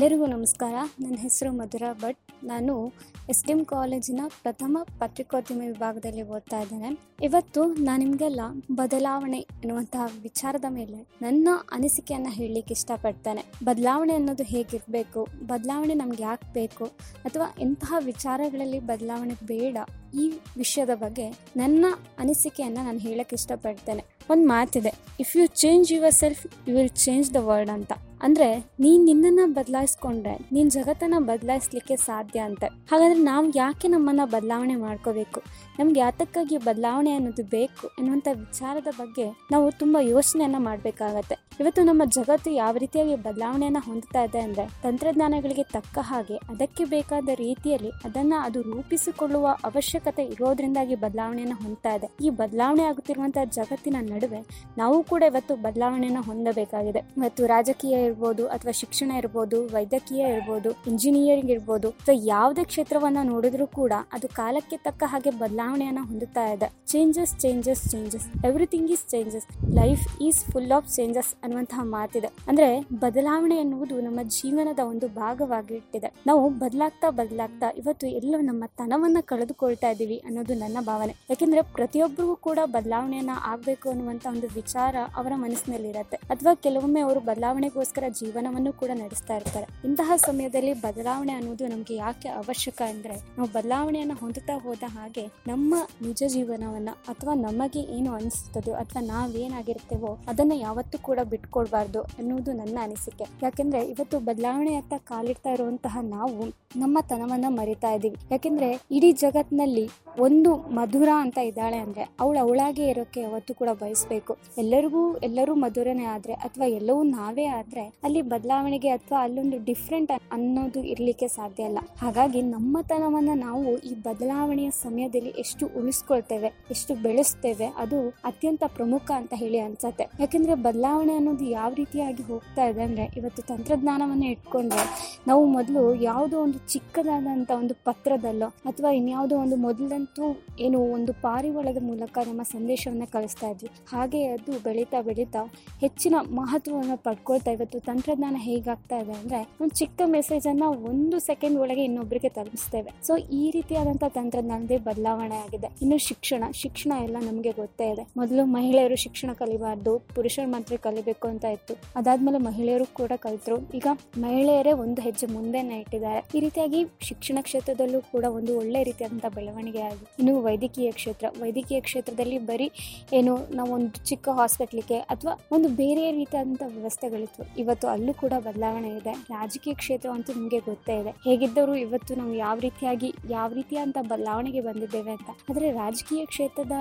ಎಲ್ಲರಿಗೂ 0.00 0.26
ನಮಸ್ಕಾರ. 0.26 0.74
ನನ್ನ 1.00 1.16
ಹೆಸರು 1.18 1.52
ಮಧುರಾ 1.52 1.92
ಭಟ್ 1.92 2.44
ನಾನು 2.44 2.92
ಎಸ್ 3.28 3.44
ಡಿ 3.44 3.52
ಎಂ 3.52 3.64
ಕಾಲೇಜಿನ 3.64 4.20
ಪ್ರಥಮ 4.42 4.78
ಪತ್ರಿಕೋದ್ಯಮ 4.98 5.60
ವಿಭಾಗದಲ್ಲಿ 5.66 6.22
ಓದ್ತಾ 6.22 6.60
ಇದ್ದೇನೆ. 6.60 6.98
ಇವತ್ತು 7.22 7.64
ನಾನು 7.64 8.04
ನಿಮಗೆಲ್ಲ 8.04 8.40
ಬದಲಾವಣೆ 8.72 9.38
ಎನ್ನುವಂತಹ 9.38 10.06
ವಿಚಾರದ 10.22 10.64
ಮೇಲೆ 10.68 11.08
ನನ್ನ 11.22 11.48
ಅನಿಸಿಕೆಯನ್ನು 11.72 12.30
ಹೇಳಲಿಕ್ಕೆ 12.30 12.74
ಇಷ್ಟಪಡ್ತೇನೆ. 12.74 13.44
ಬದಲಾವಣೆ 13.64 14.14
ಅನ್ನೋದು 14.14 14.42
ಹೇಗಿರಬೇಕು? 14.42 15.26
ಬದಲಾವಣೆ 15.46 15.94
ನಮ್ಗೆ 15.94 16.22
ಯಾಕೆ 16.22 16.52
ಬೇಕು? 16.52 16.84
ಅಥವಾ 17.24 17.54
ಇಂತಹ 17.60 17.94
ವಿಚಾರಗಳಲ್ಲಿ 18.04 18.78
ಬದಲಾವಣೆ 18.78 19.34
ಬೇಡ? 19.46 19.76
ಈ 20.14 20.32
ವಿಷಯದ 20.56 20.90
ಬಗ್ಗೆ 20.94 21.28
ನನ್ನ 21.56 21.86
ಅನಿಸಿಕೆಯನ್ನು 22.18 22.84
ನಾನು 22.84 22.98
ಹೇಳಕ್ಕೆ 22.98 23.36
ಇಷ್ಟಪಡ್ತೇನೆ. 23.36 24.04
ಒಂದು 24.30 24.48
ಮಾತಿದೆ 24.48 24.94
if 25.20 25.36
you 25.36 25.46
change 25.46 25.92
yourself 26.14 26.68
you 26.68 26.76
will 26.76 26.88
change 26.88 27.34
the 27.34 27.36
world 27.36 27.70
ಅಂತ. 27.70 27.92
ಅಂದರೆ 28.26 28.48
ನೀನು 28.82 29.02
ನಿನ್ನನ್ನು 29.04 29.46
ಬದಲಾಯಿಸ್ಕೊಂಡ್ರೆ 29.58 30.34
ನೀನು 30.54 30.70
ಜಗತ್ತನ್ನು 30.70 31.20
ಬದಲಾಯಿಸ್ಲಿಕ್ಕೆ 31.30 31.96
ಸಾಧ್ಯ 32.08 32.40
ಅಂತೆ. 32.48 32.66
ಹಾಗಾದರೆ 32.90 33.20
ನಾವು 33.30 33.46
ಯಾಕೆ 33.56 33.88
ನಮ್ಮನ್ನು 33.88 34.26
ಬದಲಾವಣೆ 34.34 34.76
ಮಾಡ್ಕೋಬೇಕು? 34.86 35.40
ನಮ್ಗೆ 35.78 36.00
ಯಾತಕ್ಕಾಗಿ 36.00 36.56
ಬದಲಾವಣೆ 36.68 37.12
ಅನ್ನೋದು 37.18 37.44
ಬೇಕು 37.56 37.86
ಎನ್ನುವಂತ 37.98 38.28
ವಿಚಾರದ 38.42 38.90
ಬಗ್ಗೆ 38.98 39.26
ನಾವು 39.52 39.70
ತುಂಬ 39.82 39.96
ಯೋಚನೆಯನ್ನು 40.14 40.60
ಮಾಡಬೇಕಾಗತ್ತೆ. 40.68 41.36
ಇವತ್ತು 41.60 41.80
ನಮ್ಮ 41.88 42.02
ಜಗತ್ತು 42.16 42.50
ಯಾವ 42.50 42.74
ರೀತಿಯಾಗಿ 42.82 43.14
ಬದಲಾವಣೆಯನ್ನು 43.24 43.80
ಹೊಂದುತ್ತಾ 43.86 44.20
ಇದೆ 44.28 44.40
ಅಂದರೆ 44.46 44.64
ತಂತ್ರಜ್ಞಾನಗಳಿಗೆ 44.84 45.64
ತಕ್ಕ 45.74 45.98
ಹಾಗೆ 46.10 46.36
ಅದಕ್ಕೆ 46.52 46.84
ಬೇಕಾದ 46.94 47.28
ರೀತಿಯಲ್ಲಿ 47.44 47.90
ಅದನ್ನು 48.06 48.36
ಅದು 48.46 48.58
ರೂಪಿಸಿಕೊಳ್ಳುವ 48.70 49.46
ಅವಶ್ಯಕತೆ 49.70 50.24
ಇರೋದ್ರಿಂದಾಗಿ 50.34 50.94
ಬದಲಾವಣೆಯನ್ನು 51.04 51.56
ಹೊಂದ್ತಾ 51.64 51.92
ಇದೆ. 51.98 52.08
ಈ 52.26 52.30
ಬದಲಾವಣೆ 52.42 52.84
ಆಗುತ್ತಿರುವಂತಹ 52.90 53.44
ಜಗತ್ತಿನ 53.58 53.96
ನಡುವೆ 54.12 54.40
ನಾವು 54.78 54.98
ಕೂಡ 55.02 55.22
ಇವತ್ತು 55.32 55.56
ಬದಲಾವಣೆಯನ್ನು 55.66 56.22
ಹೊಂದಬೇಕಾಗಿದೆ. 56.30 57.02
ಇವತ್ತು 57.18 57.44
ರಾಜಕೀಯ 57.54 57.96
ಇರ್ಬೋದು 58.10 58.44
ಅಥವಾ 58.56 58.74
ಶಿಕ್ಷಣ 58.82 59.10
ಇರ್ಬೋದು, 59.22 59.58
ವೈದ್ಯಕೀಯ 59.74 60.22
ಇರ್ಬೋದು 60.36 60.70
ಇಂಜಿನಿಯರಿಂಗ್ 60.92 61.52
ಇರ್ಬೋದು, 61.56 61.90
ಅಥವಾ 62.00 62.16
ಯಾವುದೇ 62.32 62.64
ಕ್ಷೇತ್ರವನ್ನ 62.70 63.20
ನೋಡಿದ್ರೂ 63.32 63.66
ಕೂಡ 63.80 63.92
ಅದು 64.16 64.28
ಕಾಲಕ್ಕೆ 64.40 64.76
ತಕ್ಕ 64.86 65.02
ಹಾಗೆ 65.12 65.32
ಬದಲಾವಣೆಯನ್ನ 65.42 66.02
ಹೊಂದುತ್ತಾ 66.10 66.44
ಇದೆ. 66.54 66.68
Changes 66.92 67.34
changes 67.42 67.82
changes 67.92 68.26
everything 68.48 68.90
is 68.94 69.04
changes 69.12 69.46
life 69.80 70.04
is 70.26 70.40
full 70.52 70.72
of 70.78 70.88
changes 70.96 71.30
ಅನ್ನುವಂತಹ 71.42 71.82
ಮಾತಿದೆ. 71.94 72.30
ಅಂದ್ರೆ 72.50 72.68
ಬದಲಾವಣೆ 73.04 73.56
ಎನ್ನುವುದು 73.64 73.96
ನಮ್ಮ 74.06 74.20
ಜೀವನದ 74.36 74.80
ಒಂದು 74.92 75.06
ಭಾಗವಾಗಿಟ್ಟಿದೆ. 75.20 76.08
ನಾವು 76.28 76.42
ಬದಲಾಗ್ತಾ 76.62 77.10
ಬದಲಾಗ್ತಾ 77.20 77.68
ಇವತ್ತು 77.82 78.06
ಎಲ್ಲೋ 78.20 78.40
ನಮ್ಮ 78.50 78.64
ತನವನ್ನ 78.80 79.18
ಕಳೆದುಕೊಳ್ತಾ 79.30 79.90
ಇದ್ದೀವಿ 79.94 80.18
ಅನ್ನೋದು 80.26 80.54
ನನ್ನ 80.64 80.78
ಭಾವನೆ. 80.90 81.14
ಯಾಕೆಂದ್ರೆ 81.30 81.62
ಪ್ರತಿಯೊಬ್ಬರಿಗೂ 81.78 82.36
ಕೂಡ 82.48 82.58
ಬದಲಾವಣೆಯನ್ನ 82.76 83.36
ಆಗ್ಬೇಕು 83.52 83.86
ಅನ್ನುವಂತ 83.90 84.26
ಒಂದು 84.34 84.48
ವಿಚಾರ 84.60 84.96
ಅವರ 85.20 85.32
ಮನಸ್ಸಿನಲ್ಲಿರತ್ತೆ. 85.44 86.16
ಅಥವಾ 86.34 86.54
ಕೆಲವೊಮ್ಮೆ 86.66 87.00
ಅವರು 87.06 87.20
ಬದಲಾವಣೆಗೋಸ್ಕರ 87.20 87.99
ಜೀವನವನ್ನು 88.08 88.72
ಕೂಡ 88.72 88.90
ನಡೆಸ್ತಾ 88.94 89.36
ಇರ್ತಾರೆ. 89.36 89.66
ಇಂತಹ 89.84 90.12
ಸಮಯದಲ್ಲಿ 90.16 90.72
ಬದಲಾವಣೆ 90.72 91.32
ಅನ್ನೋದು 91.32 91.66
ನಮ್ಗೆ 91.66 91.94
ಯಾಕೆ 91.94 92.28
ಅವಶ್ಯಕ 92.28 92.82
ಅಂದ್ರೆ, 92.88 93.16
ನಾವು 93.16 93.48
ಬದಲಾವಣೆಯನ್ನ 93.48 94.12
ಹೊಂದುತ್ತಾ 94.20 94.58
ಹೋದ 94.58 94.82
ಹಾಗೆ 94.86 95.26
ನಮ್ಮ 95.46 95.74
ನಿಜ 96.02 96.22
ಜೀವನವನ್ನ 96.26 96.88
ಅಥವಾ 97.08 97.34
ನಮಗೆ 97.34 97.80
ಏನು 97.80 98.12
ಅನಿಸ್ತದೋ 98.12 98.72
ಅಥವಾ 98.72 99.02
ನಾವೇನಾಗಿರ್ತೇವೋ 99.02 100.18
ಅದನ್ನ 100.28 100.52
ಯಾವತ್ತೂ 100.54 100.98
ಕೂಡ 100.98 101.18
ಬಿಟ್ಕೊಡ್ಬಾರ್ದು 101.30 102.00
ಅನ್ನೋದು 102.00 102.52
ನನ್ನ 102.52 102.78
ಅನಿಸಿಕೆ. 102.82 103.24
ಯಾಕೆಂದ್ರೆ 103.42 103.80
ಇವತ್ತು 103.80 104.18
ಬದಲಾವಣೆಯತ್ತ 104.18 104.92
ಕಾಲಿಡ್ತಾ 104.96 105.50
ಇರುವಂತಹ 105.50 105.98
ನಾವು 106.02 106.48
ನಮ್ಮ 106.76 106.98
ತನವನ್ನ 107.08 107.44
ಮರಿತಾ 107.48 107.92
ಇದೀವಿ 107.92 108.16
ಯಾಕೆಂದ್ರೆ 108.30 108.82
ಇಡೀ 108.90 109.12
ಜಗತ್ನಲ್ಲಿ 109.12 109.90
ಒಂದು 110.18 110.56
ಮಧುರ 110.56 111.08
ಅಂತ 111.16 111.38
ಇದ್ದಾಳೆ 111.38 111.76
ಅಂದ್ರೆ 111.76 112.08
ಅವಳು 112.20 112.38
ಅವಳಾಗೆ 112.38 112.88
ಇರೋಕೆ 112.88 113.20
ಯಾವತ್ತೂ 113.20 113.54
ಕೂಡ 113.54 113.68
ಬಯಸ್ಬೇಕು. 113.68 114.36
ಎಲ್ಲರಿಗೂ 114.58 115.16
ಎಲ್ಲರೂ 115.16 115.54
ಮಧುರನೇ 115.54 116.04
ಆದ್ರೆ 116.04 116.32
ಅಥವಾ 116.32 116.66
ಎಲ್ಲವೂ 116.66 117.02
ನಾವೇ 117.02 117.44
ಆದ್ರೆ 117.44 117.89
ಅಲ್ಲಿ 118.04 118.22
ಬದಲಾವಣೆಗೆ 118.22 118.88
ಅಥವಾ 118.88 119.22
ಅಲ್ಲೊಂದು 119.22 119.64
ಡಿಫ್ರೆಂಟ್ 119.64 120.12
ಅನ್ನೋದು 120.32 120.80
ಇರಲಿಕ್ಕೆ 120.84 121.28
ಸಾಧ್ಯ 121.28 121.62
ಇಲ್ಲ. 121.62 121.78
ಹಾಗಾಗಿ 121.98 122.42
ನಮ್ಮತನವನ್ನ 122.42 123.30
ನಾವು 123.34 123.78
ಈ 123.78 123.94
ಬದಲಾವಣೆಯ 123.94 124.70
ಸಮಯದಲ್ಲಿ 124.70 125.28
ಎಷ್ಟು 125.28 125.66
ಉಳಿಸ್ಕೊಳ್ತೇವೆ, 125.66 126.52
ಎಷ್ಟು 126.70 126.94
ಬೆಳೆಸ್ತೇವೆ, 126.94 127.66
ಅದು 127.66 128.08
ಅತ್ಯಂತ 128.08 128.62
ಪ್ರಮುಖ 128.66 129.10
ಅಂತ 129.10 129.32
ಹೇಳಿ 129.36 129.58
ಅನ್ಸತ್ತೆ. 129.58 130.10
ಯಾಕಂದ್ರೆ 130.20 130.54
ಬದಲಾವಣೆ 130.54 131.12
ಅನ್ನೋದು 131.12 131.44
ಯಾವ 131.44 131.74
ರೀತಿಯಾಗಿ 131.74 132.22
ಹೋಗ್ತಾ 132.22 132.64
ಇದೆ 132.64 132.82
ಅಂದ್ರೆ 132.82 133.08
ಇವತ್ತು 133.16 133.42
ತಂತ್ರಜ್ಞಾನವನ್ನ 133.42 134.24
ಇಟ್ಕೊಂಡ್ರೆ 134.24 134.84
ನಾವು 135.26 135.44
ಮೊದಲು 135.44 135.94
ಯಾವುದೋ 135.94 136.40
ಒಂದು 136.40 136.58
ಚಿಕ್ಕದಾದಂತ 136.58 137.50
ಒಂದು 137.50 137.74
ಪತ್ರದಲ್ಲೋ 137.74 138.46
ಅಥವಾ 138.46 138.90
ಇನ್ಯಾವುದೋ 138.90 139.36
ಒಂದು 139.36 139.56
ಮೊದಲಂತೂ 139.56 140.36
ಏನು 140.58 140.78
ಒಂದು 140.78 141.12
ಪಾರಿವಾಳದ 141.12 141.76
ಮೂಲಕ 141.82 142.18
ನಮ್ಮ 142.28 142.42
ಸಂದೇಶವನ್ನ 142.42 143.02
ಕಳಿಸ್ತಾ 143.12 143.48
ಇದ್ವಿ. 143.48 143.70
ಹಾಗೆ 143.88 144.26
ಅದು 144.26 144.52
ಬೆಳೀತಾ 144.62 145.00
ಬೆಳೀತಾ 145.00 145.42
ಹೆಚ್ಚಿನ 145.80 146.14
ಮಹತ್ವವನ್ನು 146.30 146.96
ಪಡ್ಕೊಳ್ತಾ 146.96 147.50
ಇವತ್ತು 147.50 147.79
ತಂತ್ರಜ್ಞಾನ 147.80 148.36
ಹೇಗಾಗ್ತಾ 148.38 148.98
ಇದೆ 148.98 149.12
ಅಂದ್ರೆ 149.12 149.40
ಒಂದು 149.60 149.74
ಚಿಕ್ಕ 149.74 150.00
ಮೆಸೇಜ್ 150.06 150.46
ಅನ್ನ 150.46 150.62
ಒಂದು 150.62 151.18
ಸೆಕೆಂಡ್ 151.18 151.58
ಒಳಗೆ 151.58 151.84
ಇನ್ನೊಬ್ಬರಿಗೆ 151.84 152.28
ತಲುಪಿಸ್ತೇವೆ. 152.28 152.90
ಸೊ 153.06 153.16
ಈ 153.16 153.50
ರೀತಿಯಾದಂತಹ 153.50 154.08
ತಂತ್ರಜ್ಞಾನದೇ 154.08 154.78
ಬದಲಾವಣೆ 154.78 155.36
ಆಗಿದೆ. 155.36 155.68
ಇನ್ನು 155.82 155.98
ಶಿಕ್ಷಣ 155.98 156.44
ಶಿಕ್ಷಣ 156.54 156.92
ಎಲ್ಲ 157.02 157.16
ನಮಗೆ 157.20 157.50
ಗೊತ್ತೇ 157.50 157.88
ಇದೆ. 157.92 158.06
ಮೊದಲು 158.16 158.44
ಮಹಿಳೆಯರು 158.44 158.96
ಶಿಕ್ಷಣ 158.96 159.32
ಕಲಿಬಾರ್ದು, 159.32 159.98
ಪುರುಷರು 159.98 160.50
ಮಾತ್ರ 160.50 160.76
ಕಲಿಬೇಕು 160.76 161.28
ಅಂತ 161.28 161.44
ಇತ್ತು. 161.44 161.74
ಅದಾದ್ಮೇಲೆ 161.96 162.38
ಮಹಿಳೆಯರು 162.38 162.86
ಕೂಡ 162.86 163.12
ಕಲಿತರು. 163.16 163.58
ಈಗ 163.74 163.86
ಮಹಿಳೆಯರೇ 164.18 164.72
ಒಂದು 164.72 165.02
ಹೆಜ್ಜೆ 165.02 165.26
ಮುಂದೆನೆ 165.26 165.78
ಇಟ್ಟಿದ್ದಾರೆ. 165.78 166.20
ಈ 166.34 166.40
ರೀತಿಯಾಗಿ 166.40 166.86
ಶಿಕ್ಷಣ 167.00 167.38
ಕ್ಷೇತ್ರದಲ್ಲೂ 167.42 168.00
ಕೂಡ 168.00 168.24
ಒಂದು 168.24 168.58
ಒಳ್ಳೆ 168.58 168.82
ರೀತಿಯಾದಂತಹ 168.84 169.28
ಬೆಳವಣಿಗೆ 169.28 169.82
ಆಗಿದೆ. 169.82 170.06
ಇನ್ನು 170.18 170.42
ವೈದ್ಯಕೀಯ 170.42 170.90
ಕ್ಷೇತ್ರ, 170.90 171.26
ವೈದ್ಯಕೀಯ 171.40 171.80
ಕ್ಷೇತ್ರದಲ್ಲಿ 171.80 172.38
ಬರೀ 172.38 172.70
ಏನು 173.12 173.36
ನಾವು 173.54 173.70
ಒಂದು 173.72 174.04
ಚಿಕ್ಕ 174.04 174.28
ಹಾಸ್ಪಿಟ್ಲಿಗೆ 174.28 174.98
ಅಥವಾ 174.98 175.32
ಒಂದು 175.52 175.68
ಬೇರೆ 175.68 176.12
ರೀತಿಯಾದಂತಹ 176.12 176.66
ವ್ಯವಸ್ಥೆಗಳಿತ್ತು 176.66 177.42
ಇವತ್ತು 177.70 177.88
ಅಲ್ಲೂ 177.94 178.12
ಕೂಡ 178.20 178.34
ಬದಲಾವಣೆ 178.46 178.88
ಇದೆ. 179.00 179.12
ರಾಜಕೀಯ 179.32 179.72
ಕ್ಷೇತ್ರ 179.80 180.08
ಅಂತೂ 180.14 180.32
ನಿಮಗೆ 180.38 180.58
ಗೊತ್ತೇ 180.68 180.94
ಇದೆ. 181.00 181.10
ಹೇಗಿದ್ದರೂ 181.26 181.74
ಇವತ್ತು 181.84 182.12
ನಾವು 182.20 182.32
ಯಾವ 182.46 182.56
ರೀತಿಯಾಗಿ, 182.66 183.08
ಯಾವ 183.36 183.48
ರೀತಿಯಾದಂಥ 183.58 183.98
ಬದಲಾವಣೆಗೆ 184.12 184.62
ಬಂದಿದ್ದೇವೆ 184.68 185.12
ಅಂತ. 185.18 185.30
ಆದರೆ 185.50 185.68
ರಾಜಕೀಯ 185.82 186.24
ಕ್ಷೇತ್ರದ 186.32 186.76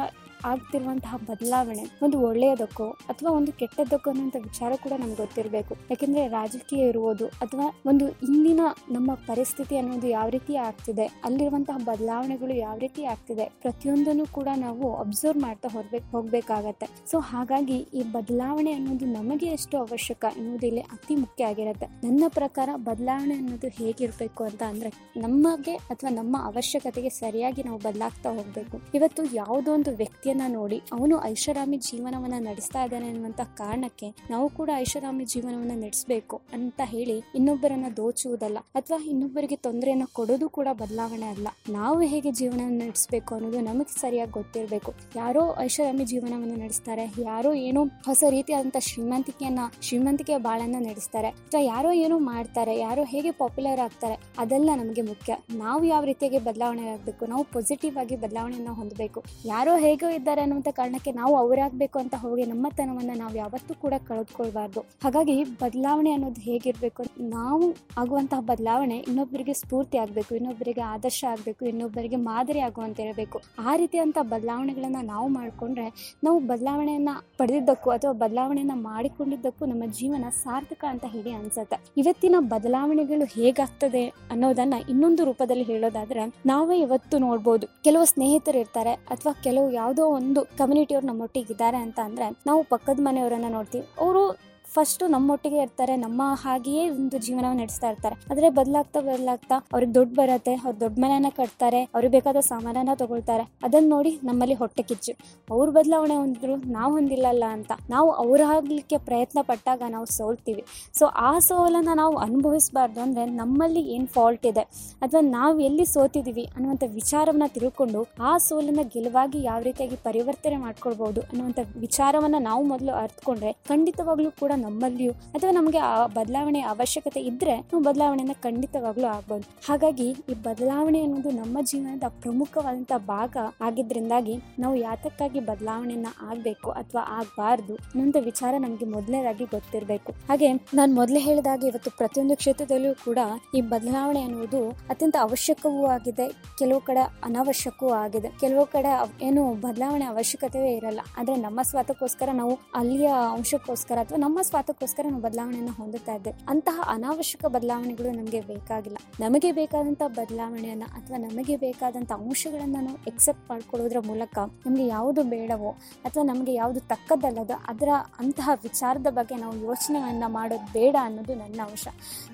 ಆಗ್ತಿರುವಂತಹ 0.49 1.15
ಬದಲಾವಣೆ 1.29 1.83
ಒಂದು 2.05 2.17
ಒಳ್ಳೆಯದಕ್ಕೋ 2.27 2.85
ಅಥವಾ 3.11 3.29
ಒಂದು 3.37 3.51
ಕೆಟ್ಟದಕ್ಕೋ 3.59 4.09
ಅನ್ನೋಂಥ 4.11 4.37
ವಿಚಾರ 4.45 4.71
ಕೂಡ 4.83 4.93
ನಮ್ಗೆ 5.01 5.17
ಗೊತ್ತಿರಬೇಕು. 5.21 5.73
ಯಾಕೆಂದ್ರೆ 5.91 6.21
ರಾಜಕೀಯ 6.35 6.83
ಇರುವುದು 6.91 7.25
ಅಥವಾ 7.43 7.65
ಒಂದು 7.91 8.05
ಇಂದಿನ 8.27 8.61
ನಮ್ಮ 8.95 9.09
ಪರಿಸ್ಥಿತಿ 9.29 9.77
ಅನ್ನೋದು 9.81 10.07
ಯಾವ 10.07 10.27
ರೀತಿ 10.35 10.55
ಆಗ್ತಿದೆ, 10.67 11.05
ಅಲ್ಲಿರುವಂತಹ 11.27 11.77
ಬದಲಾವಣೆಗಳು 11.89 12.55
ಯಾವ 12.65 12.77
ರೀತಿ 12.85 13.03
ಆಗ್ತಿದೆ 13.13 13.47
ಪ್ರತಿಯೊಂದನ್ನು 13.65 14.25
ಕೂಡ 14.37 14.49
ನಾವು 14.65 14.85
ಅಬ್ಸರ್ವ್ 15.03 15.41
ಮಾಡ್ತಾ 15.47 15.69
ಹೋಗ್ಬೇಕು, 15.75 16.07
ಹೋಗ್ಬೇಕಾಗತ್ತೆ. 16.15 16.89
ಸೊ 17.11 17.19
ಹಾಗಾಗಿ 17.31 17.79
ಈ 17.99 18.03
ಬದಲಾವಣೆ 18.17 18.73
ಅನ್ನೋದು 18.79 19.09
ನಮಗೆ 19.19 19.49
ಎಷ್ಟು 19.57 19.77
ಅವಶ್ಯಕ 19.85 20.25
ಎನ್ನುವುದು 20.39 20.68
ಇಲ್ಲಿ 20.69 20.83
ಅತಿ 20.93 21.15
ಮುಖ್ಯ 21.15 21.51
ಆಗಿರುತ್ತೆ. 21.51 21.87
ನನ್ನ 22.07 22.23
ಪ್ರಕಾರ 22.27 22.69
ಬದಲಾವಣೆ 22.75 23.35
ಅನ್ನೋದು 23.35 23.67
ಹೇಗಿರ್ಬೇಕು 23.67 24.43
ಅಂತ 24.43 24.63
ಅಂದ್ರೆ 24.63 24.91
ನಮಗೆ 25.17 25.75
ಅಥವಾ 25.89 26.09
ನಮ್ಮ 26.09 26.35
ಅವಶ್ಯಕತೆಗೆ 26.45 27.09
ಸರಿಯಾಗಿ 27.19 27.63
ನಾವು 27.63 27.79
ಬದಲಾಗ್ತಾ 27.79 28.29
ಹೋಗ್ಬೇಕು. 28.29 28.77
ಇವತ್ತು 28.95 29.21
ಯಾವುದೋ 29.35 29.73
ಒಂದು 29.73 29.91
ವ್ಯಕ್ತಿಯನ್ನ 29.91 30.41
ನೋಡಿ 30.47 30.81
ಅವನು 30.93 31.15
ಐಷಾರಾಮಿ 31.23 31.77
ಜೀವನವನ್ನ 31.77 32.37
ನಡೆಸ್ತಾ 32.39 32.83
ಇದ್ದಾನೆ 32.83 33.07
ಅನ್ನುವಂತ 33.07 33.41
ಕಾರಣಕ್ಕೆ 33.57 34.07
ನಾವು 34.29 34.47
ಕೂಡ 34.49 34.69
ಐಷಾರಾಮಿ 34.77 35.25
ಜೀವನವನ್ನ 35.25 35.71
ನಡೆಸಬೇಕು 35.83 36.41
ಅಂತ 36.53 36.81
ಹೇಳಿ 36.83 37.17
ಇನ್ನೊಬ್ಬರನ್ನ 37.35 37.85
ದೋಚುವುದಲ್ಲ 37.97 38.59
ಅಥವಾ 38.75 38.99
ಇನ್ನೊಬ್ಬರಿಗೆ 39.05 39.55
ತೊಂದರೆಯನ್ನ 39.55 40.05
ಕೊಡೋದು 40.13 40.49
ಕೂಡ 40.49 40.67
ಬದಲಾವಣೆ 40.73 41.25
ಅಲ್ಲ. 41.25 41.47
ನಾವು 41.69 41.99
ಹೇಗೆ 42.01 42.31
ಜೀವನ 42.31 42.61
ನಡೆಸಬೇಕು 42.67 43.35
ಅನ್ನೋದು 43.35 43.59
ನಮಗೆ 43.61 43.99
ಸರಿಯಾಗಿ 44.01 44.31
ಗೊತ್ತಿರಬೇಕು. 44.31 44.93
ಯಾರೋ 45.15 45.43
ಐಷಾರಾಮಿ 45.59 46.05
ಜೀವನವನ್ನ 46.05 46.55
ನಡೆಸ್ತಾರೆ, 46.61 47.05
ಯಾರೋ 47.21 47.53
ಏನೋ 47.67 47.83
ಹೊಸ 48.05 48.23
ರೀತಿಯಾದಂತಹ 48.29 48.79
ಶ್ರೀಮಂತಿಕೆಯನ್ನ, 48.79 49.59
ಶ್ರೀಮಂತಿಕೆಯ 49.81 50.37
ಬಾಳನ್ನ 50.59 50.77
ನಡೆಸ್ತಾರೆ. 50.87 51.29
ಅಥವಾ 51.47 51.61
ಯಾರೋ 51.71 51.89
ಏನೋ 52.05 52.15
ಮಾಡ್ತಾರೆ, 52.31 52.73
ಯಾರೋ 52.85 53.01
ಹೇಗೆ 53.11 53.31
ಪಾಪ್ಯುಲರ್ 53.41 53.81
ಆಗ್ತಾರೆ, 53.85 54.15
ಅದೆಲ್ಲ 54.41 54.69
ನಮಗೆ 54.79 55.03
ಮುಖ್ಯ. 55.09 55.31
ನಾವು 55.61 55.83
ಯಾವ 55.91 56.01
ರೀತಿಯಾಗಿ 56.09 56.39
ಬದಲಾವಣೆ 56.47 56.83
ಆಗಬೇಕು, 56.93 57.23
ನಾವು 57.31 57.43
ಪಾಸಿಟಿವ್ 57.53 57.97
ಆಗಿ 58.01 58.15
ಬದಲಾವಣೆಯನ್ನು 58.23 58.73
ಹೊಂದಬೇಕು. 58.79 59.19
ಯಾರೋ 59.51 59.73
ಹೇಗೋ 59.83 60.07
ಇದ್ದಾರೆ 60.17 60.41
ಅನ್ನುವಂಥ 60.45 60.71
ಕಾರಣಕ್ಕೆ 60.79 61.11
ನಾವು 61.19 61.33
ಅವರಾಗಬೇಕು 61.43 61.97
ಅಂತ 62.03 62.15
ಹೋಗಿ 62.23 62.45
ನಮ್ಮತನವನ್ನ 62.51 63.13
ನಾವು 63.21 63.35
ಯಾವತ್ತೂ 63.43 63.73
ಕೂಡ 63.83 63.93
ಕಳೆದುಕೊಳ್ಬಾರ್ದು. 64.09 64.81
ಹಾಗಾಗಿ 65.05 65.35
ಬದಲಾವಣೆ 65.63 66.11
ಅನ್ನೋದು 66.17 66.43
ಹೇಗಿರಬೇಕು, 66.49 67.03
ನಾವು 67.37 67.67
ಆಗುವಂತಹ 68.03 68.41
ಬದಲಾವಣೆ 68.51 68.97
ಇನ್ನೊಬ್ಬರಿಗೆ 69.09 69.55
ಸ್ಫೂರ್ತಿ 69.61 69.99
ಆಗಬೇಕು, 70.03 70.33
ಇನ್ನೊಬ್ಬರಿಗೆ 70.39 70.83
ಆದರ್ಶ 70.93 71.21
ಆಗಬೇಕು, 71.33 71.63
ಇನ್ನೊಬ್ಬರಿಗೆ 71.71 72.19
ಮಾದರಿ 72.29 72.63
ಆಗುವಂತಿರಬೇಕು 72.67 73.39
ಆ 73.69 73.73
ರೀತಿಯಂಥ 73.83 74.17
ಬದಲಾವಣೆಗಳನ್ನ 74.33 75.01
ನಾವು 75.13 75.29
ಮಾಡಿಕೊಂಡ್ರೆ 75.37 75.87
ನಾವು 76.27 76.39
ಬದಲಾವಣೆಯನ್ನ 76.51 77.13
ಪಡೆದಿದ್ದಕ್ಕೂ 77.39 77.89
ಅಥವಾ 77.97 78.13
ಬದಲಾವಣೆಯನ್ನು 78.23 78.77
ಮಾಡಿಕೊಂಡಿದ್ದಕ್ಕೂ 78.89 79.63
ನಮ್ಮ 79.71 79.83
ಜೀವನ 79.99 80.25
ಸಾರ್ಥಕ 80.49 80.85
ಅಂತ 80.89 81.05
ಹೇಳಿ 81.07 81.31
ಅನ್ಸತ್ತೆ. 81.31 81.77
ಇವತ್ತಿನ 81.97 82.35
ಬದಲಾವಣೆಗಳು 82.39 83.25
ಹೇಗಾಗ್ತದೆ 83.25 84.05
ಅನ್ನೋದನ್ನ 84.05 84.73
ಇನ್ನೊಂದು 84.89 85.25
ರೂಪದಲ್ಲಿ 85.25 85.63
ಹೇಳೋದಾದ್ರೆ, 85.63 86.33
ನಾವೇ 86.45 86.79
ಇವತ್ತು 86.79 87.17
ನೋಡ್ಬೋದು. 87.17 87.67
ಕೆಲವು 87.83 88.05
ಸ್ನೇಹಿತರು 88.05 88.57
ಇರ್ತಾರೆ 88.57 88.93
ಅಥವಾ 88.93 89.33
ಕೆಲವು 89.43 89.71
ಯಾವುದೋ 89.71 90.05
ಒಂದು 90.05 90.41
ಕಮ್ಯುನಿಟಿಯವ್ರು 90.45 91.07
ನಮ್ಮೊಟ್ಟಿಗೆ 91.07 91.53
ಇದ್ದಾರೆ 91.53 91.77
ಅಂತ 91.77 91.99
ಅಂದ್ರೆ, 92.03 92.37
ನಾವು 92.47 92.63
ಪಕ್ಕದ 92.63 92.99
ಮನೆಯವರನ್ನ 93.01 93.45
ನೋಡ್ತೀವಿ. 93.49 93.85
ಅವರು 93.99 94.48
ಫಸ್ಟ್ 94.75 95.03
ನಮ್ಮೊಟ್ಟಿಗೆ 95.15 95.59
ಇರ್ತಾರೆ, 95.65 95.93
ನಮ್ಮ 96.05 96.21
ಹಾಗೆಯೇ 96.43 96.83
ಒಂದು 96.89 97.17
ಜೀವನವನ್ನು 97.25 97.61
ನಡೆಸ್ತಾ 97.63 97.87
ಇರ್ತಾರೆ. 97.91 98.15
ಆದ್ರೆ 98.31 98.49
ಬದಲಾಗ್ತಾ 98.59 98.99
ಬದಲಾಗ್ತಾ 99.09 99.55
ಅವ್ರಿಗೆ 99.73 99.93
ದುಡ್ಡು 99.97 100.15
ಬರುತ್ತೆ, 100.21 100.53
ಅವ್ರು 100.63 100.77
ದೊಡ್ಡ 100.79 100.95
ಮನೆಯನ್ನ 101.03 101.29
ಕಟ್ತಾರೆ, 101.37 101.81
ಅವ್ರಿಗೆ 101.95 102.13
ಬೇಕಾದ 102.17 102.41
ಸಾಮಾನನ್ನ 102.49 102.93
ತಗೊಳ್ತಾರೆ. 103.01 103.45
ಅದನ್ನ 103.67 103.87
ನೋಡಿ 103.95 104.11
ನಮ್ಮಲ್ಲಿ 104.29 104.55
ಹೊಟ್ಟೆ 104.61 104.83
ಕಿಚ್ಚು. 104.89 105.13
ಅವ್ರು 105.55 105.69
ಬದಲಾವಣೆ 105.77 106.15
ಹೊಂದಿದ್ರು 106.15 106.55
ನಾವು 106.77 106.91
ಹೊಂದಿಲ್ಲಲ್ಲ 106.97 107.45
ಅಂತ. 107.57 107.71
ನಾವು 107.89 108.09
ಅವ್ರಾಗ್ಲಿಕ್ಕೆ 108.23 108.99
ಪ್ರಯತ್ನ 109.09 109.39
ಪಟ್ಟಾಗ 109.49 109.81
ನಾವು 109.95 110.07
ಸೋಲ್ತೀವಿ. 110.17 110.63
ಸೊ 110.99 111.05
ಆ 111.29 111.31
ಸೋಲನ್ನ 111.47 111.93
ನಾವು 112.01 112.15
ಅನುಭವಿಸಬಾರ್ದು 112.17 113.01
ಅಂದರೆ 113.05 113.25
ನಮ್ಮಲ್ಲಿ 113.41 113.83
ಏನು 113.95 114.07
ಫಾಲ್ಟ್ 114.15 114.45
ಇದೆ? 114.51 114.65
ಅಥವಾ 115.01 115.21
ನಾವು 115.37 115.57
ಎಲ್ಲಿ 115.59 115.87
ಸೋತಿದ್ದೀವಿ 115.95 116.45
ಅನ್ನುವಂಥ 116.55 116.83
ವಿಚಾರವನ್ನ 116.99 117.47
ತಿಳ್ಕೊಂಡು 117.57 118.01
ಆ 118.21 118.33
ಸೋಲನ್ನು 118.47 118.85
ಗೆಲುವಾಗಿ 118.93 119.39
ಯಾವ 119.43 119.59
ರೀತಿಯಾಗಿ 119.67 119.99
ಪರಿವರ್ತನೆ 120.07 120.57
ಮಾಡ್ಕೊಳ್ಬೋದು 120.65 121.21
ಅನ್ನುವಂಥ 121.21 121.59
ವಿಚಾರವನ್ನ 121.85 122.37
ನಾವು 122.49 122.63
ಮೊದಲು 122.63 122.93
ಅರ್ಥಕೊಂಡ್ರೆ 123.03 123.51
ಖಂಡಿತವಾಗ್ಲೂ 123.69 124.31
ಕೂಡ 124.41 124.51
ನಮ್ಮಲ್ಲಿಯೂ 124.65 125.13
ಅಥವಾ 125.35 125.51
ನಮಗೆ 125.59 125.79
ಆ 125.89 125.93
ಬದಲಾವಣೆ 126.17 126.61
ಅವಶ್ಯಕತೆ 126.73 127.21
ಇದ್ದರೆ 127.29 127.55
ನಾವು 127.71 127.81
ಬದಲಾವಣೆಯನ್ನು 127.87 128.37
ಖಂಡಿತವಾಗ್ಲೂ 128.45 129.07
ಆಗ್ಬೋದು. 129.15 129.45
ಹಾಗಾಗಿ 129.67 130.07
ಈ 130.31 130.35
ಬದಲಾವಣೆ 130.47 131.01
ಅನ್ನೋದು 131.05 131.31
ನಮ್ಮ 131.41 131.57
ಜೀವನದ 131.69 132.07
ಪ್ರಮುಖವಾದಂಥ 132.23 132.91
ಭಾಗ 133.13 133.37
ಆಗಿದ್ರಿಂದಾಗಿ 133.67 134.35
ನಾವು 134.63 134.75
ಯಾತಕ್ಕಾಗಿ 134.87 135.41
ಬದಲಾವಣೆಯನ್ನ 135.49 136.11
ಆಗಬೇಕು 136.29 136.69
ಅಥವಾ 136.81 137.03
ಆಗಬಾರ್ದು 137.19 137.73
ಅನ್ನೋಂಥ 137.91 138.17
ವಿಚಾರ 138.29 138.53
ನಮಗೆ 138.65 138.87
ಮೊದಲನೇದಾಗಿ 138.95 139.45
ಗೊತ್ತಿರಬೇಕು. 139.55 140.11
ಹಾಗೆ 140.29 140.49
ನಾನು 140.79 140.91
ಮೊದಲೇ 140.99 141.21
ಹೇಳಿದಾಗ 141.27 141.63
ಇವತ್ತು 141.71 141.91
ಪ್ರತಿಯೊಂದು 141.99 142.35
ಕ್ಷೇತ್ರದಲ್ಲಿಯೂ 142.41 142.95
ಕೂಡ 143.07 143.19
ಈ 143.57 143.61
ಬದಲಾವಣೆ 143.73 144.21
ಅನ್ನುವುದು 144.27 144.61
ಅತ್ಯಂತ 144.91 145.17
ಅವಶ್ಯಕವೂ 145.27 145.83
ಆಗಿದೆ, 145.95 146.27
ಕೆಲವು 146.61 146.81
ಕಡೆ 146.89 147.03
ಅನಾವಶ್ಯಕವೂ 147.27 147.91
ಆಗಿದೆ. 148.03 148.29
ಕೆಲವು 148.43 148.65
ಕಡೆ 148.75 148.91
ಏನು 149.27 149.43
ಬದಲಾವಣೆ 149.65 150.05
ಅವಶ್ಯಕತೆಯೇ 150.13 150.71
ಇರಲ್ಲ. 150.79 151.01
ಆದರೆ 151.19 151.35
ನಮ್ಮ 151.45 151.59
ಸ್ವಾರ್ಥಕ್ಕೋಸ್ಕರ 151.69 152.29
ನಾವು 152.41 152.53
ಅಲ್ಲಿಯ 152.79 153.09
ಅಂಶಕ್ಕೋಸ್ಕರ 153.37 153.97
ಅಥವಾ 154.05 154.19
ನಮ್ಮ 154.25 154.39
ಸ್ವಾರ್ಥಕ್ಕೋಸ್ಕರ 154.49 155.05
ನಾವು 155.09 155.21
ಬದಲಾವಣೆಯನ್ನು 155.21 155.71
ಹೊಂದುತ್ತಾ 155.71 156.13
ಇದ್ದೆ. 156.13 156.31
ಅಂತಹ 156.49 156.77
ಅನಾವಶ್ಯಕ 156.87 157.45
ಬದಲಾವಣೆಗಳು 157.45 158.09
ನಮಗೆ 158.17 158.41
ಬೇಕಾಗಿಲ್ಲ. 158.41 158.97
ನಮಗೆ 159.19 159.51
ಬೇಕಾದಂತಹ 159.51 160.07
ಬದಲಾವಣೆಯನ್ನ 160.07 160.83
ಅಥವಾ 160.93 161.17
ನಮಗೆ 161.17 161.55
ಬೇಕಾದಂತಹ 161.55 162.15
ಅಂಶಗಳನ್ನು 162.15 162.79
ನಾವು 162.81 162.99
ಎಕ್ಸೆಪ್ಟ್ 163.07 163.49
ಮಾಡ್ಕೊಳ್ಳೋದ್ರ 163.49 163.99
ಮೂಲಕ 164.07 164.37
ನಮಗೆ 164.65 164.87
ಯಾವುದು 164.87 165.23
ಬೇಡವೋ 165.23 165.71
ಅಥವಾ 166.05 166.23
ನಮಗೆ 166.23 166.53
ಯಾವುದು 166.53 166.79
ತಕ್ಕದ್ದಲ್ಲದೋ 166.79 167.57
ಅದರ 167.67 167.89
ಅಂತಹ 168.19 168.49
ವಿಚಾರದ 168.63 169.07
ಬಗ್ಗೆ 169.09 169.35
ನಾವು 169.35 169.55
ಯೋಚನೆಯನ್ನು 169.57 170.29
ಮಾಡೋದು 170.29 170.73
ಬೇಡ 170.73 170.95
ಅನ್ನೋದು 171.01 171.35
ನನ್ನ 171.35 171.61
ಅಂಶ. 171.69 171.87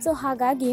ಸೊ 0.03 0.11
ಹಾಗಾಗಿ 0.13 0.71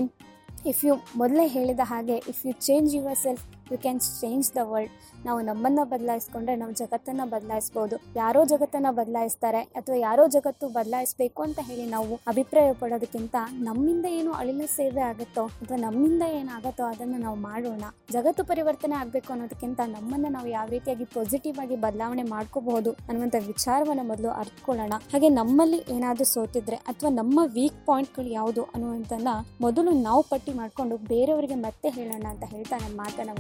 ಇಫ್ 0.66 0.84
ಯು 0.84 0.94
ಮೊದಲೇ 1.16 1.46
ಹೇಳಿದ 1.46 1.80
ಹಾಗೆ 1.82 2.16
if 2.28 2.46
you 2.46 2.52
change 2.52 2.94
yourself 3.18 3.44
you 3.72 3.78
can 3.84 4.00
change 4.20 4.48
the 4.56 4.62
world 4.70 4.92
ನಾವು 5.26 5.40
ನಮ್ಮನ್ನು 5.48 5.82
ಬದಲಾಯಿಸ್ಕೊಂಡ್ರೆ 5.92 6.54
ನಾವು 6.60 6.72
ಜಗತ್ತನ್ನು 6.80 7.24
ಬದಲಾಯಿಸ್ಬೋದು. 7.32 7.96
ಯಾರೋ 8.20 8.40
ಜಗತ್ತನ್ನು 8.52 8.90
ಬದಲಾಯಿಸ್ತಾರೆ 8.98 9.60
ಅಥವಾ 9.78 9.96
ಯಾರೋ 10.06 10.24
ಜಗತ್ತು 10.36 10.66
ಬದಲಾಯಿಸ್ಬೇಕು 10.76 11.40
ಅಂತ 11.46 11.58
ಹೇಳಿ 11.68 11.84
ನಾವು 11.94 12.14
ಅಭಿಪ್ರಾಯ 12.32 12.70
ಪಡೋದಕ್ಕಿಂತ 12.80 13.36
ನಮ್ಮಿಂದ 13.68 14.06
ಏನು 14.18 14.32
ಅಳಿಲ 14.40 14.66
ಸೇವೆ 14.76 15.02
ಆಗುತ್ತೋ 15.10 15.44
ಅಥವಾ 15.60 15.78
ನಮ್ಮಿಂದ 15.86 16.22
ಏನಾಗುತ್ತೋ 16.40 16.84
ಅದನ್ನು 16.92 17.18
ನಾವು 17.26 17.36
ಮಾಡೋಣ. 17.48 17.84
ಜಗತ್ತು 18.16 18.44
ಪರಿವರ್ತನೆ 18.50 18.96
ಆಗಬೇಕು 19.02 19.30
ಅನ್ನೋದಕ್ಕಿಂತ 19.34 19.80
ನಮ್ಮನ್ನು 19.94 20.30
ನಾವು 20.36 20.48
ಯಾವ 20.56 20.66
ರೀತಿಯಾಗಿ 20.68 21.06
ಪಾಸಿಟಿವ್ 21.14 21.60
ಆಗಿ 21.64 21.78
ಬದಲಾವಣೆ 21.84 22.24
ಮಾಡ್ಕೋಬಹುದು 22.34 22.92
ಅನ್ನುವಂಥ 23.08 23.36
ವಿಚಾರವನ್ನು 23.50 24.06
ಮೊದಲು 24.12 24.30
ಅರ್ಥಕೊಳ್ಳೋಣ 24.42 24.94
ಹಾಗೆ 25.12 25.30
ನಮ್ಮಲ್ಲಿ 25.40 25.80
ಏನಾದರೂ 25.96 26.26
ಸೋತಿದ್ರೆ 26.34 26.78
ಅಥವಾ 26.92 27.12
ನಮ್ಮ 27.20 27.38
ವೀಕ್ 27.56 27.80
ಪಾಯಿಂಟ್ಗಳು 27.86 28.30
ಯಾವುದು 28.38 28.64
ಅನ್ನುವಂಥನ್ನ 28.74 29.30
ಮೊದಲು 29.60 29.90
ನಾವು 30.06 30.22
ಪಟ್ಟಿ 30.30 30.54
ಮಾಡಿಕೊಂಡು 30.60 30.96
ಬೇರೆಯವರಿಗೆ 31.12 31.58
ಮತ್ತೆ 31.66 31.88
ಹೇಳೋಣ 31.96 32.26
ಅಂತ 32.32 32.44
ಹೇಳ್ತಾ 32.52 32.76
ನನ್ನ 32.82 32.96
ಮಾತನ್ನು 33.02 33.34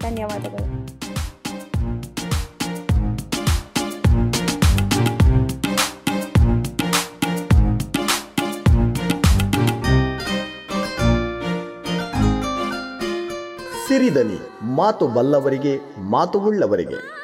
ಧನ್ಯವಾದಗಳು. 0.00 0.88
ಸಿರಿದನಿ 13.88 14.38
ಮಾತು 14.62 15.06
ಬಲ್ಲವರಿಗೆ 15.06 15.80
ಮಾತು 15.98 16.40
ಉಳ್ಳವರಿಗೆ. 16.40 17.17